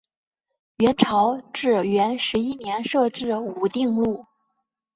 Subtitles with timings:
[0.79, 4.25] 元朝至元十一年设置武定路。